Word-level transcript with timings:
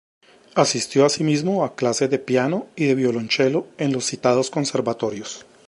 Asistió 0.55 1.05
asimismo 1.05 1.63
a 1.63 1.75
clases 1.75 2.09
de 2.09 2.17
piano 2.17 2.65
y 2.75 2.85
de 2.85 2.95
violoncello 2.95 3.67
en 3.77 3.93
los 3.93 4.05
citados 4.05 4.49
conservatorios. 4.49 5.45